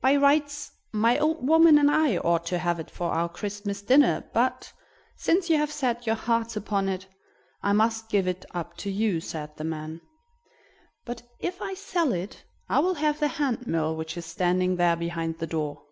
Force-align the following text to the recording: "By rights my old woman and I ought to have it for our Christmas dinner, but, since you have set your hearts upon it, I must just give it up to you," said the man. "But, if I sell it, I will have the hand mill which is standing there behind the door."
"By 0.00 0.16
rights 0.16 0.72
my 0.90 1.16
old 1.16 1.46
woman 1.46 1.78
and 1.78 1.88
I 1.88 2.16
ought 2.16 2.44
to 2.46 2.58
have 2.58 2.80
it 2.80 2.90
for 2.90 3.12
our 3.12 3.28
Christmas 3.28 3.80
dinner, 3.80 4.28
but, 4.34 4.72
since 5.14 5.48
you 5.48 5.58
have 5.58 5.70
set 5.70 6.08
your 6.08 6.16
hearts 6.16 6.56
upon 6.56 6.88
it, 6.88 7.06
I 7.62 7.72
must 7.72 8.00
just 8.06 8.10
give 8.10 8.26
it 8.26 8.44
up 8.52 8.76
to 8.78 8.90
you," 8.90 9.20
said 9.20 9.56
the 9.56 9.62
man. 9.62 10.00
"But, 11.04 11.22
if 11.38 11.62
I 11.62 11.74
sell 11.74 12.12
it, 12.12 12.42
I 12.68 12.80
will 12.80 12.94
have 12.94 13.20
the 13.20 13.28
hand 13.28 13.64
mill 13.68 13.94
which 13.94 14.16
is 14.16 14.26
standing 14.26 14.74
there 14.74 14.96
behind 14.96 15.38
the 15.38 15.46
door." 15.46 15.84